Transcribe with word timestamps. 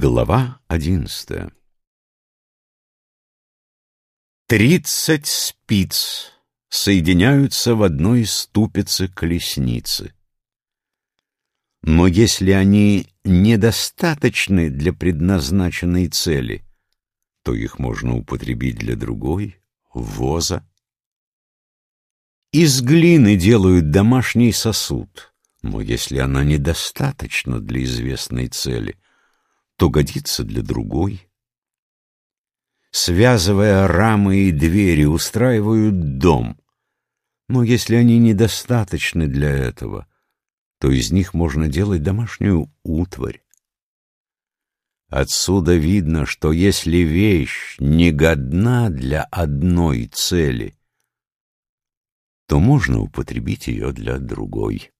Глава 0.00 0.60
одиннадцатая 0.68 1.50
Тридцать 4.46 5.26
спиц 5.26 6.30
соединяются 6.68 7.74
в 7.74 7.82
одной 7.82 8.24
ступице 8.24 9.08
колесницы. 9.08 10.14
Но 11.82 12.06
если 12.06 12.52
они 12.52 13.08
недостаточны 13.24 14.70
для 14.70 14.92
предназначенной 14.92 16.06
цели, 16.06 16.64
то 17.42 17.52
их 17.52 17.80
можно 17.80 18.16
употребить 18.16 18.76
для 18.76 18.94
другой, 18.94 19.60
воза. 19.92 20.64
Из 22.52 22.82
глины 22.82 23.34
делают 23.34 23.90
домашний 23.90 24.52
сосуд, 24.52 25.34
но 25.62 25.80
если 25.80 26.18
она 26.18 26.44
недостаточна 26.44 27.58
для 27.58 27.82
известной 27.82 28.46
цели, 28.46 28.96
то 29.78 29.90
годится 29.90 30.42
для 30.42 30.62
другой. 30.62 31.30
Связывая 32.90 33.86
рамы 33.86 34.48
и 34.48 34.50
двери, 34.50 35.04
устраивают 35.04 36.18
дом, 36.18 36.60
но 37.48 37.62
если 37.62 37.94
они 37.94 38.18
недостаточны 38.18 39.28
для 39.28 39.50
этого, 39.50 40.08
то 40.80 40.90
из 40.90 41.12
них 41.12 41.32
можно 41.32 41.68
делать 41.68 42.02
домашнюю 42.02 42.74
утварь. 42.82 43.42
Отсюда 45.08 45.76
видно, 45.76 46.26
что 46.26 46.50
если 46.52 46.98
вещь 46.98 47.76
не 47.78 48.10
годна 48.10 48.90
для 48.90 49.22
одной 49.22 50.06
цели, 50.06 50.76
то 52.46 52.58
можно 52.58 53.00
употребить 53.00 53.68
ее 53.68 53.92
для 53.92 54.18
другой. 54.18 54.90